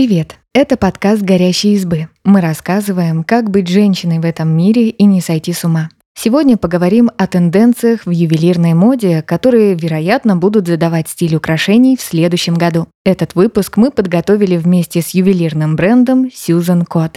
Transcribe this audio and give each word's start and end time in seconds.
Привет! 0.00 0.38
Это 0.54 0.78
подкаст 0.78 1.20
«Горящие 1.20 1.74
избы». 1.74 2.08
Мы 2.24 2.40
рассказываем, 2.40 3.22
как 3.22 3.50
быть 3.50 3.68
женщиной 3.68 4.18
в 4.18 4.24
этом 4.24 4.48
мире 4.48 4.88
и 4.88 5.04
не 5.04 5.20
сойти 5.20 5.52
с 5.52 5.62
ума. 5.62 5.90
Сегодня 6.14 6.56
поговорим 6.56 7.10
о 7.18 7.26
тенденциях 7.26 8.06
в 8.06 8.10
ювелирной 8.10 8.72
моде, 8.72 9.20
которые, 9.20 9.74
вероятно, 9.74 10.36
будут 10.36 10.66
задавать 10.66 11.10
стиль 11.10 11.36
украшений 11.36 11.98
в 11.98 12.00
следующем 12.00 12.54
году. 12.54 12.86
Этот 13.04 13.34
выпуск 13.34 13.76
мы 13.76 13.90
подготовили 13.90 14.56
вместе 14.56 15.02
с 15.02 15.10
ювелирным 15.10 15.76
брендом 15.76 16.28
Susan 16.28 16.86
Code. 16.88 17.16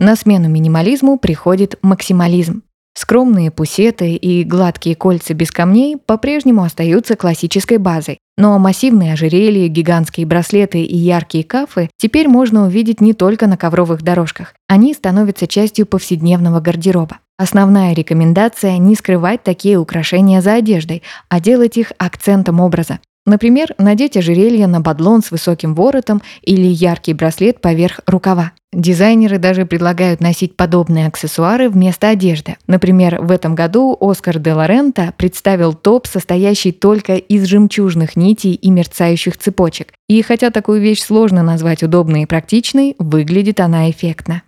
На 0.00 0.16
смену 0.16 0.48
минимализму 0.48 1.20
приходит 1.20 1.78
максимализм. 1.82 2.64
Скромные 2.96 3.50
пусеты 3.50 4.14
и 4.14 4.44
гладкие 4.44 4.94
кольца 4.94 5.34
без 5.34 5.50
камней 5.50 5.96
по-прежнему 5.96 6.62
остаются 6.62 7.16
классической 7.16 7.78
базой, 7.78 8.18
но 8.36 8.56
массивные 8.60 9.14
ожерелья, 9.14 9.66
гигантские 9.66 10.26
браслеты 10.26 10.82
и 10.82 10.96
яркие 10.96 11.42
кафы 11.42 11.90
теперь 11.96 12.28
можно 12.28 12.64
увидеть 12.66 13.00
не 13.00 13.12
только 13.12 13.48
на 13.48 13.56
ковровых 13.56 14.02
дорожках. 14.02 14.54
Они 14.68 14.94
становятся 14.94 15.48
частью 15.48 15.86
повседневного 15.86 16.60
гардероба. 16.60 17.18
Основная 17.36 17.94
рекомендация– 17.94 18.76
не 18.78 18.94
скрывать 18.94 19.42
такие 19.42 19.76
украшения 19.76 20.40
за 20.40 20.54
одеждой, 20.54 21.02
а 21.28 21.40
делать 21.40 21.76
их 21.76 21.92
акцентом 21.98 22.60
образа. 22.60 23.00
Например, 23.26 23.74
надеть 23.78 24.18
ожерелье 24.18 24.66
на 24.66 24.80
бадлон 24.80 25.22
с 25.22 25.30
высоким 25.30 25.74
воротом 25.74 26.20
или 26.42 26.66
яркий 26.66 27.14
браслет 27.14 27.60
поверх 27.60 28.00
рукава. 28.06 28.52
Дизайнеры 28.70 29.38
даже 29.38 29.64
предлагают 29.64 30.20
носить 30.20 30.56
подобные 30.56 31.06
аксессуары 31.06 31.70
вместо 31.70 32.08
одежды. 32.08 32.56
Например, 32.66 33.22
в 33.22 33.30
этом 33.30 33.54
году 33.54 33.96
Оскар 33.98 34.38
де 34.38 34.52
Лорента 34.52 35.14
представил 35.16 35.72
топ, 35.72 36.06
состоящий 36.06 36.72
только 36.72 37.14
из 37.14 37.46
жемчужных 37.46 38.16
нитей 38.16 38.52
и 38.52 38.70
мерцающих 38.70 39.38
цепочек. 39.38 39.94
И 40.08 40.20
хотя 40.22 40.50
такую 40.50 40.80
вещь 40.82 41.02
сложно 41.02 41.42
назвать 41.42 41.82
удобной 41.82 42.22
и 42.22 42.26
практичной, 42.26 42.94
выглядит 42.98 43.60
она 43.60 43.90
эффектно. 43.90 44.42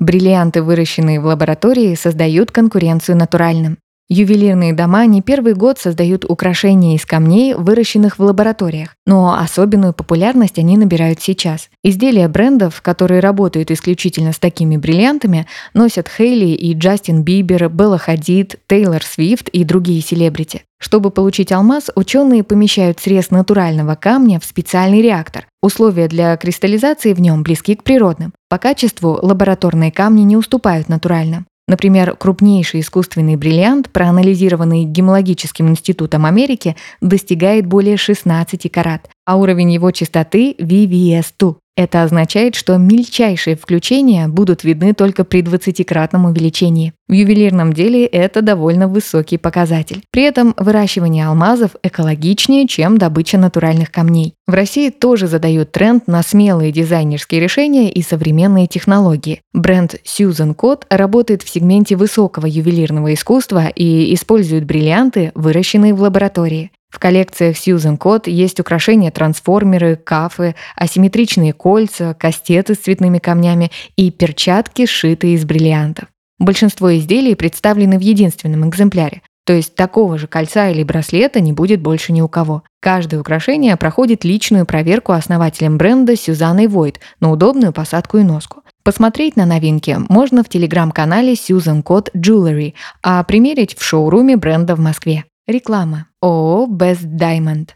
Бриллианты, 0.00 0.62
выращенные 0.62 1.20
в 1.20 1.26
лаборатории, 1.26 1.94
создают 1.94 2.50
конкуренцию 2.50 3.16
натуральным. 3.16 3.78
Ювелирные 4.14 4.74
дома 4.74 5.06
не 5.06 5.22
первый 5.22 5.54
год 5.54 5.78
создают 5.78 6.26
украшения 6.28 6.96
из 6.96 7.06
камней, 7.06 7.54
выращенных 7.54 8.18
в 8.18 8.22
лабораториях, 8.22 8.94
но 9.06 9.38
особенную 9.38 9.94
популярность 9.94 10.58
они 10.58 10.76
набирают 10.76 11.22
сейчас. 11.22 11.70
Изделия 11.82 12.28
брендов, 12.28 12.82
которые 12.82 13.20
работают 13.20 13.70
исключительно 13.70 14.34
с 14.34 14.38
такими 14.38 14.76
бриллиантами, 14.76 15.46
носят 15.72 16.10
Хейли 16.14 16.50
и 16.50 16.74
Джастин 16.74 17.22
Бибер, 17.22 17.70
Белла 17.70 17.96
Хадид, 17.96 18.56
Тейлор 18.66 19.02
Свифт 19.02 19.48
и 19.48 19.64
другие 19.64 20.02
селебрити. 20.02 20.64
Чтобы 20.78 21.10
получить 21.10 21.50
алмаз, 21.50 21.90
ученые 21.94 22.44
помещают 22.44 23.00
срез 23.00 23.30
натурального 23.30 23.94
камня 23.94 24.38
в 24.40 24.44
специальный 24.44 25.00
реактор. 25.00 25.46
Условия 25.62 26.08
для 26.08 26.36
кристаллизации 26.36 27.14
в 27.14 27.20
нем 27.22 27.42
близки 27.42 27.76
к 27.76 27.82
природным. 27.82 28.34
По 28.50 28.58
качеству 28.58 29.18
лабораторные 29.22 29.90
камни 29.90 30.20
не 30.20 30.36
уступают 30.36 30.90
натуральным. 30.90 31.46
Например, 31.72 32.14
крупнейший 32.16 32.80
искусственный 32.80 33.36
бриллиант, 33.36 33.88
проанализированный 33.88 34.84
Гемологическим 34.84 35.70
институтом 35.70 36.26
Америки, 36.26 36.76
достигает 37.00 37.64
более 37.64 37.96
16 37.96 38.70
карат, 38.70 39.08
а 39.24 39.36
уровень 39.36 39.72
его 39.72 39.90
чистоты 39.90 40.54
VVS2. 40.58 41.61
Это 41.74 42.02
означает, 42.02 42.54
что 42.54 42.76
мельчайшие 42.76 43.56
включения 43.56 44.28
будут 44.28 44.62
видны 44.62 44.92
только 44.92 45.24
при 45.24 45.42
20-кратном 45.42 46.26
увеличении. 46.26 46.92
В 47.08 47.12
ювелирном 47.12 47.72
деле 47.72 48.04
это 48.04 48.42
довольно 48.42 48.88
высокий 48.88 49.38
показатель. 49.38 50.02
При 50.10 50.24
этом 50.24 50.54
выращивание 50.58 51.26
алмазов 51.26 51.76
экологичнее, 51.82 52.68
чем 52.68 52.98
добыча 52.98 53.38
натуральных 53.38 53.90
камней. 53.90 54.34
В 54.46 54.52
России 54.52 54.90
тоже 54.90 55.26
задают 55.28 55.72
тренд 55.72 56.06
на 56.08 56.22
смелые 56.22 56.72
дизайнерские 56.72 57.40
решения 57.40 57.90
и 57.90 58.02
современные 58.02 58.66
технологии. 58.66 59.40
Бренд 59.54 59.94
Susan 60.04 60.54
Code 60.54 60.82
работает 60.90 61.42
в 61.42 61.48
сегменте 61.48 61.96
высокого 61.96 62.44
ювелирного 62.44 63.14
искусства 63.14 63.68
и 63.68 64.12
использует 64.12 64.66
бриллианты, 64.66 65.32
выращенные 65.34 65.94
в 65.94 66.02
лаборатории. 66.02 66.70
В 66.92 66.98
коллекциях 66.98 67.56
Susan 67.56 67.98
Code 67.98 68.30
есть 68.30 68.60
украшения-трансформеры, 68.60 69.96
кафы, 69.96 70.54
асимметричные 70.76 71.54
кольца, 71.54 72.14
кастеты 72.14 72.74
с 72.74 72.78
цветными 72.78 73.18
камнями 73.18 73.72
и 73.96 74.10
перчатки, 74.10 74.84
сшитые 74.84 75.34
из 75.34 75.44
бриллиантов. 75.46 76.08
Большинство 76.38 76.94
изделий 76.94 77.34
представлены 77.34 77.98
в 77.98 78.02
единственном 78.02 78.68
экземпляре, 78.68 79.22
то 79.46 79.54
есть 79.54 79.74
такого 79.74 80.18
же 80.18 80.26
кольца 80.26 80.68
или 80.68 80.82
браслета 80.82 81.40
не 81.40 81.52
будет 81.52 81.80
больше 81.80 82.12
ни 82.12 82.20
у 82.20 82.28
кого. 82.28 82.62
Каждое 82.80 83.20
украшение 83.20 83.76
проходит 83.76 84.22
личную 84.24 84.66
проверку 84.66 85.12
основателем 85.12 85.78
бренда 85.78 86.14
Сюзанной 86.14 86.66
Войт 86.66 87.00
на 87.20 87.32
удобную 87.32 87.72
посадку 87.72 88.18
и 88.18 88.22
носку. 88.22 88.62
Посмотреть 88.84 89.36
на 89.36 89.46
новинки 89.46 89.96
можно 90.10 90.44
в 90.44 90.48
телеграм-канале 90.48 91.32
Susan 91.34 91.82
Code 91.82 92.10
Jewelry, 92.14 92.74
а 93.02 93.22
примерить 93.24 93.78
в 93.78 93.82
шоуруме 93.82 94.36
бренда 94.36 94.76
в 94.76 94.80
Москве. 94.80 95.24
Реклама. 95.46 96.06
ООО 96.22 96.68
Best 96.68 97.16
Diamond. 97.18 97.70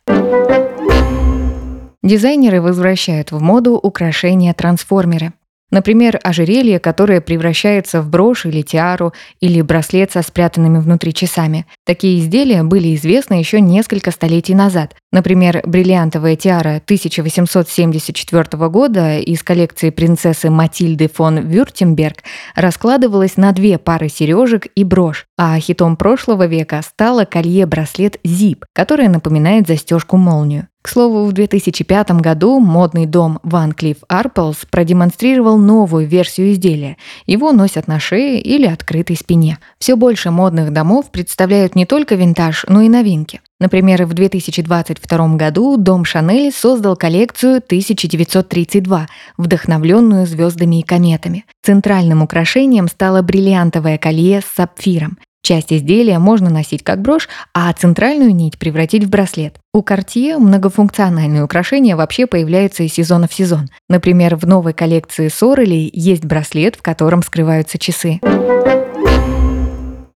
Дизайнеры 2.05 2.61
возвращают 2.63 3.33
в 3.33 3.41
моду 3.41 3.77
украшения-трансформеры. 3.77 5.33
Например, 5.71 6.21
ожерелье, 6.23 6.79
которое 6.79 7.21
превращается 7.21 8.01
в 8.01 8.09
брошь 8.09 8.47
или 8.47 8.63
тиару, 8.63 9.13
или 9.41 9.61
браслет 9.63 10.13
со 10.13 10.23
спрятанными 10.23 10.79
внутри 10.79 11.13
часами. 11.13 11.67
Такие 11.85 12.21
изделия 12.21 12.63
были 12.63 12.95
известны 12.95 13.35
еще 13.35 13.61
несколько 13.61 14.13
столетий 14.13 14.55
назад. 14.55 14.95
Например, 15.11 15.61
бриллиантовая 15.65 16.37
тиара 16.37 16.81
1874 16.85 18.69
года 18.69 19.19
из 19.19 19.43
коллекции 19.43 19.91
принцессы 19.91 20.51
Матильды 20.51 21.09
фон 21.09 21.41
Вюртемберг 21.49 22.19
раскладывалась 22.55 23.37
на 23.37 23.51
две 23.53 23.79
пары 23.79 24.09
сережек 24.09 24.67
и 24.77 24.85
брошь, 24.85 25.27
а 25.37 25.59
хитом 25.59 25.97
прошлого 25.97 26.47
века 26.47 26.81
стало 26.83 27.25
колье-браслет 27.25 28.21
Zip, 28.25 28.63
которое 28.73 29.09
напоминает 29.09 29.67
застежку-молнию. 29.67 30.69
К 30.87 30.89
слову, 30.89 31.25
в 31.25 31.33
2005 31.33 32.13
году 32.21 32.61
модный 32.61 33.07
дом 33.07 33.41
Van 33.43 33.75
Cleef 33.75 33.97
Arpels 34.09 34.59
продемонстрировал 34.71 35.59
новую 35.59 36.07
версию 36.07 36.53
изделия. 36.53 36.97
Его 37.27 37.51
носят 37.51 37.89
на 37.89 37.99
шее 37.99 38.41
или 38.41 38.67
открытой 38.67 39.17
спине. 39.17 39.59
Все 39.81 39.97
больше 39.97 40.31
модных 40.31 40.73
домов 40.73 41.11
представляют 41.11 41.75
не 41.75 41.87
только 41.87 42.15
винтаж, 42.15 42.65
но 42.69 42.83
и 42.83 42.89
новинки. 42.89 43.41
Например, 43.59 44.07
в 44.07 44.15
2022 44.15 45.35
году 45.35 45.77
дом 45.77 46.05
Шанель 46.05 46.53
создал 46.53 46.95
коллекцию 46.95 47.57
1932, 47.57 49.09
вдохновленную 49.39 50.25
звездами 50.25 50.79
и 50.79 50.83
кометами. 50.85 51.47
Центральным 51.65 52.23
украшением 52.23 52.87
стало 52.87 53.23
бриллиантовое 53.23 53.99
колье 53.99 54.41
с 54.41 54.55
сапфиром. 54.55 55.19
Часть 55.47 55.73
изделия 55.73 56.19
можно 56.19 56.51
носить 56.51 56.83
как 56.83 57.01
брошь, 57.03 57.29
а 57.55 57.73
центральную 57.73 58.35
нить 58.35 58.59
превратить 58.59 59.05
в 59.05 59.11
браслет. 59.11 59.61
У 59.73 59.81
Cartier 59.81 60.39
многофункциональные 60.39 61.45
украшения 61.45 61.95
вообще 61.95 62.27
появляются 62.27 62.83
из 62.83 62.95
сезона 62.95 63.29
в 63.29 63.33
сезон. 63.33 63.69
Например, 63.89 64.35
в 64.35 64.45
новой 64.45 64.73
коллекции 64.73 65.29
Sorelli 65.29 65.89
есть 65.93 66.25
браслет, 66.25 66.75
в 66.75 66.83
котором 66.83 67.23
скрываются 67.23 67.79
часы. 67.79 68.19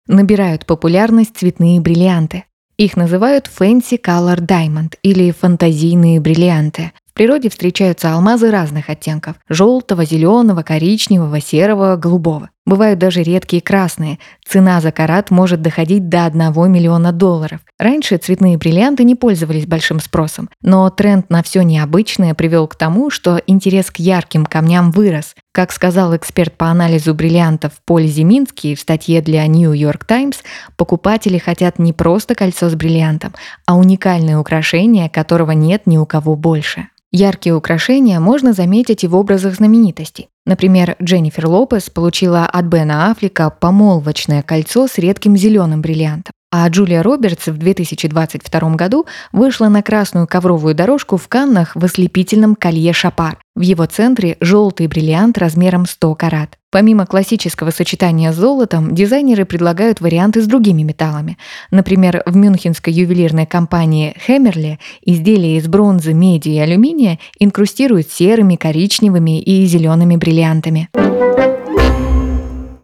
Набирают 0.08 0.66
популярность 0.66 1.38
цветные 1.38 1.80
бриллианты. 1.80 2.46
Их 2.78 2.98
называют 2.98 3.48
Fancy 3.56 4.02
Color 4.04 4.40
Diamond 4.40 4.96
или 5.04 5.30
фантазийные 5.30 6.20
бриллианты 6.20 6.92
природе 7.14 7.50
встречаются 7.50 8.14
алмазы 8.14 8.52
разных 8.52 8.90
оттенков– 8.90 9.36
желтого, 9.50 10.06
зеленого, 10.06 10.64
коричневого, 10.64 11.42
серого, 11.42 11.96
голубого. 11.96 12.50
Бывают 12.70 13.00
даже 13.00 13.24
редкие 13.24 13.64
красные. 13.64 14.20
Цена 14.48 14.80
за 14.80 14.92
карат 14.92 15.32
может 15.32 15.60
доходить 15.60 16.08
до 16.08 16.26
1 16.26 16.72
миллиона 16.72 17.12
долларов. 17.12 17.62
Раньше 17.80 18.18
цветные 18.18 18.60
бриллианты 18.60 19.04
не 19.04 19.16
пользовались 19.16 19.66
большим 19.66 20.00
спросом, 20.00 20.52
но 20.62 20.88
тренд 20.92 21.32
на 21.32 21.42
все 21.42 21.64
необычное 21.64 22.36
привел 22.36 22.68
к 22.68 22.76
тому, 22.76 23.10
что 23.10 23.42
интерес 23.48 23.90
к 23.90 23.98
ярким 23.98 24.46
камням 24.46 24.92
вырос. 24.92 25.34
Как 25.52 25.72
сказал 25.72 26.16
эксперт 26.16 26.54
по 26.54 26.68
анализу 26.68 27.16
бриллиантов 27.16 27.72
Поль 27.86 28.06
Зиминский 28.06 28.76
в 28.76 28.80
статье 28.80 29.24
для 29.24 29.48
New 29.48 29.72
York 29.72 30.06
Times, 30.06 30.44
покупатели 30.78 31.40
хотят 31.40 31.80
не 31.80 31.92
просто 31.92 32.36
кольцо 32.36 32.70
с 32.70 32.76
бриллиантом, 32.76 33.34
а 33.66 33.78
уникальное 33.78 34.38
украшение, 34.38 35.10
которого 35.10 35.54
нет 35.54 35.88
ни 35.88 35.98
у 35.98 36.06
кого 36.06 36.36
больше. 36.36 36.90
Яркие 37.12 37.56
украшения 37.56 38.20
можно 38.20 38.54
заметить 38.54 39.04
и 39.04 39.08
в 39.08 39.16
образах 39.16 39.56
знаменитостей. 39.56 40.30
Например, 40.46 40.96
Дженнифер 41.02 41.48
Лопес 41.48 41.90
получила 41.90 42.46
от 42.46 42.66
Бена 42.66 43.10
Аффлека 43.10 43.50
помолвочное 43.50 44.44
кольцо 44.44 44.88
с 44.88 44.98
редким 45.00 45.36
зеленым 45.36 45.82
бриллиантом. 45.82 46.34
А 46.52 46.68
Джулия 46.68 47.04
Робертс 47.04 47.46
в 47.46 47.58
2022 47.58 48.72
году 48.72 49.06
вышла 49.32 49.68
на 49.68 49.84
красную 49.84 50.28
ковровую 50.28 50.74
дорожку 50.74 51.18
в 51.18 51.28
Каннах 51.28 51.76
в 51.76 51.86
ослепительном 51.86 52.56
колье 52.56 52.92
Шапар. 52.92 53.38
В 53.56 53.62
его 53.62 53.86
центре 53.86 54.36
желтый 54.40 54.88
бриллиант 54.88 55.38
размером 55.38 55.86
100 55.86 56.16
карат. 56.16 56.58
Помимо 56.72 57.06
классического 57.06 57.70
сочетания 57.70 58.32
с 58.32 58.36
золотом, 58.36 58.96
дизайнеры 58.96 59.46
предлагают 59.46 60.02
варианты 60.02 60.42
с 60.42 60.48
другими 60.48 60.82
металлами. 60.82 61.38
Например, 61.70 62.24
в 62.26 62.36
мюнхенской 62.36 62.94
ювелирной 62.94 63.46
компании 63.46 64.16
Хеммерли 64.26 64.80
изделия 65.04 65.58
из 65.58 65.68
бронзы, 65.68 66.14
меди 66.14 66.50
и 66.50 66.58
алюминия 66.58 67.20
инкрустируют 67.38 68.10
серыми, 68.10 68.56
коричневыми 68.56 69.40
и 69.40 69.66
зелеными 69.66 70.16
бриллиантами. 70.16 70.90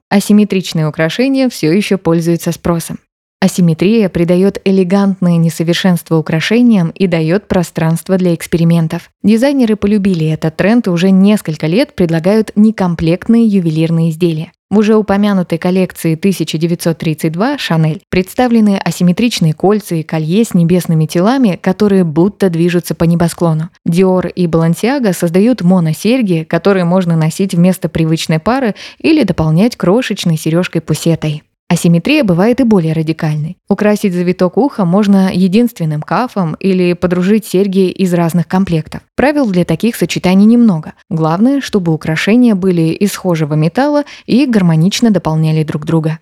Асимметричные 0.10 0.88
украшения 0.88 1.50
все 1.50 1.76
еще 1.76 1.98
пользуются 1.98 2.52
спросом. 2.52 3.00
Асимметрия 3.45 4.09
придает 4.09 4.59
элегантное 4.65 5.38
несовершенство 5.38 6.15
украшениям 6.15 6.89
и 6.89 7.06
дает 7.06 7.47
пространство 7.47 8.18
для 8.18 8.33
экспериментов. 8.33 9.12
Дизайнеры 9.21 9.75
полюбили 9.75 10.25
этот 10.25 10.57
тренд 10.57 10.88
и 10.88 10.89
уже 10.89 11.12
несколько 11.12 11.68
лет 11.68 11.94
предлагают 11.94 12.50
некомплектные 12.56 13.45
ювелирные 13.45 14.09
изделия. 14.09 14.51
В 14.71 14.80
уже 14.80 14.95
упомянутой 14.95 15.59
коллекции 15.59 16.15
1932 16.15 17.59
«Шанель» 17.59 18.01
представлены 18.09 18.80
асимметричные 18.83 19.53
кольца 19.53 19.94
и 19.94 20.01
колье 20.01 20.44
с 20.44 20.56
небесными 20.56 21.06
телами, 21.06 21.59
которые 21.62 22.03
будто 22.03 22.50
движутся 22.50 22.95
по 22.95 23.03
небосклону. 23.03 23.69
Dior 23.88 24.27
и 24.27 24.47
Balenciaga 24.47 25.13
создают 25.13 25.62
моносерьги, 25.62 26.47
которые 26.50 26.86
можно 26.86 27.15
носить 27.15 27.53
вместо 27.53 27.89
привычной 27.89 28.39
пары 28.39 28.74
или 28.97 29.21
дополнять 29.21 29.75
крошечной 29.75 30.36
сережкой-пусетой. 30.36 31.44
Асимметрия 31.75 32.24
бывает 32.24 32.62
и 32.62 32.63
более 32.63 32.94
радикальной. 32.94 33.57
Украсить 33.68 34.13
завиток 34.13 34.57
уха 34.57 34.86
можно 34.86 35.30
единственным 35.33 36.01
кафом 36.01 36.56
или 36.62 36.94
подружить 36.94 37.45
серьги 37.45 37.89
из 37.89 38.13
разных 38.13 38.48
комплектов. 38.48 39.01
Правил 39.18 39.45
для 39.51 39.66
таких 39.66 39.98
сочетаний 39.98 40.45
немного. 40.45 40.94
Главное, 41.10 41.60
чтобы 41.60 41.92
украшения 41.92 42.56
были 42.56 42.94
из 42.94 43.12
схожего 43.12 43.56
металла 43.56 44.06
и 44.25 44.45
гармонично 44.45 45.12
дополняли 45.12 45.63
друг 45.63 45.86
друга. 45.86 46.18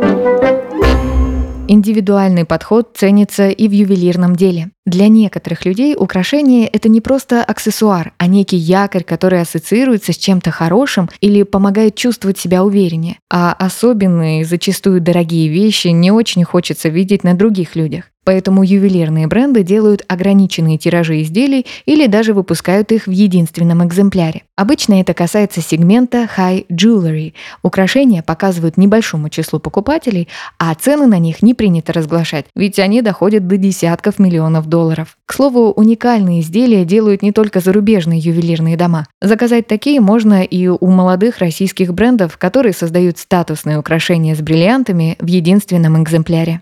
Индивидуальный 1.66 2.44
подход 2.44 2.92
ценится 2.94 3.48
и 3.50 3.70
в 3.70 3.72
ювелирном 3.72 4.36
деле. 4.36 4.72
Для 4.86 5.08
некоторых 5.08 5.66
людей 5.66 5.96
украшение– 5.98 6.68
это 6.74 6.90
не 6.90 7.00
просто 7.00 7.42
аксессуар, 7.42 8.14
а 8.18 8.28
некий 8.28 8.58
якорь, 8.58 9.04
который 9.04 9.40
ассоциируется 9.40 10.12
с 10.12 10.18
чем-то 10.18 10.52
хорошим 10.52 11.10
или 11.22 11.44
помогает 11.44 11.96
чувствовать 11.96 12.38
себя 12.38 12.66
увереннее. 12.66 13.18
А 13.32 13.54
особенные, 13.54 14.44
зачастую 14.44 15.00
дорогие 15.00 15.48
вещи 15.48 15.88
не 15.88 16.12
очень 16.12 16.44
хочется 16.44 16.90
видеть 16.90 17.24
на 17.24 17.34
других 17.34 17.78
людях. 17.78 18.13
Поэтому 18.24 18.64
ювелирные 18.64 19.28
бренды 19.28 19.64
делают 19.64 20.04
ограниченные 20.08 20.78
тиражи 20.78 21.22
изделий 21.22 21.66
или 21.86 22.08
даже 22.08 22.34
выпускают 22.34 22.92
их 22.92 23.08
в 23.08 23.12
единственном 23.12 23.86
экземпляре. 23.86 24.44
Обычно 24.56 25.02
это 25.02 25.14
касается 25.14 25.62
сегмента 25.62 26.30
High 26.38 26.68
Jewelry. 26.72 27.34
Украшения 27.64 28.22
показывают 28.22 28.78
небольшому 28.78 29.30
числу 29.30 29.60
покупателей, 29.60 30.28
а 30.60 30.74
цены 30.76 31.08
на 31.08 31.20
них 31.20 31.42
не 31.42 31.54
принято 31.54 31.92
разглашать, 31.92 32.46
ведь 32.56 32.80
они 32.80 33.02
доходят 33.02 33.48
до 33.48 33.58
десятков 33.58 34.20
миллионов 34.20 34.68
долларов. 34.68 35.18
К 35.26 35.34
слову, 35.34 35.72
уникальные 35.72 36.42
изделия 36.42 36.86
делают 36.86 37.24
не 37.24 37.32
только 37.32 37.60
зарубежные 37.60 38.20
ювелирные 38.20 38.78
дома. 38.78 39.08
Заказать 39.22 39.68
такие 39.68 40.00
можно 40.00 40.44
и 40.44 40.68
у 40.68 40.88
молодых 40.88 41.40
российских 41.40 41.94
брендов, 41.94 42.38
которые 42.38 42.74
создают 42.74 43.18
статусные 43.18 43.80
украшения 43.80 44.36
с 44.36 44.42
бриллиантами 44.42 45.18
в 45.20 45.28
единственном 45.28 46.02
экземпляре. 46.02 46.62